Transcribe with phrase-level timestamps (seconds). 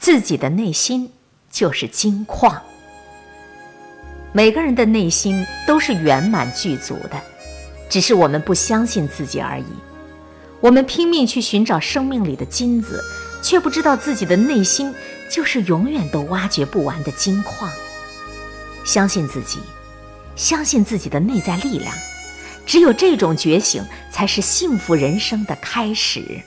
[0.00, 1.12] 自己的内心
[1.50, 2.62] 就是金矿。
[4.32, 7.20] 每个人的内心都是圆满具足的
[7.90, 9.66] 只是我们不相信自己而已。
[10.62, 13.04] 我们拼命去寻找生命里的金子
[13.42, 14.94] 却不知道自己的内心
[15.30, 17.70] 就是永远都挖掘不完的金矿。
[18.84, 19.58] 相信自己
[20.34, 21.94] 相信自己的内在力量
[22.64, 26.40] 只有这种觉醒才是幸福人生的开始。